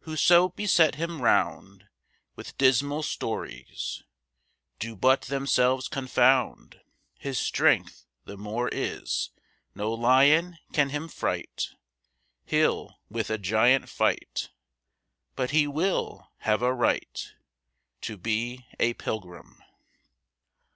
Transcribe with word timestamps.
"Whoso 0.00 0.48
beset 0.48 0.96
him 0.96 1.22
round 1.22 1.86
With 2.34 2.58
dismal 2.58 3.04
stories, 3.04 4.02
Do 4.80 4.96
but 4.96 5.22
themselves 5.26 5.86
confound 5.86 6.80
His 7.20 7.38
strength 7.38 8.04
the 8.24 8.36
more 8.36 8.68
is. 8.72 9.30
No 9.72 9.92
lion 9.94 10.58
can 10.72 10.88
him 10.90 11.06
fright; 11.06 11.68
He'll 12.44 12.98
with 13.08 13.30
a 13.30 13.38
giant 13.38 13.88
fight, 13.88 14.50
But 15.36 15.52
he 15.52 15.68
will 15.68 16.32
have 16.38 16.60
a 16.60 16.74
right 16.74 17.32
To 18.00 18.16
be 18.16 18.66
a 18.80 18.94
pilgrim. 18.94 19.62